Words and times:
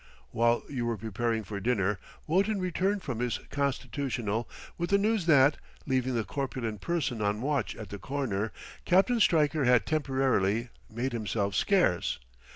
While 0.31 0.63
you 0.67 0.87
were 0.87 0.97
preparing 0.97 1.43
for 1.43 1.59
dinner, 1.59 1.99
Wotton 2.25 2.59
returned 2.59 3.03
from 3.03 3.19
his 3.19 3.37
constitutional 3.51 4.49
with 4.75 4.89
the 4.89 4.97
news 4.97 5.27
that, 5.27 5.57
leaving 5.85 6.15
the 6.15 6.23
corpulent 6.23 6.81
person 6.81 7.21
on 7.21 7.39
watch 7.39 7.75
at 7.75 7.89
the 7.89 7.99
corner, 7.99 8.51
Captain 8.83 9.19
Stryker 9.19 9.65
had 9.65 9.85
temporarily, 9.85 10.69
made 10.89 11.11
himself 11.13 11.53
scarce. 11.53 12.17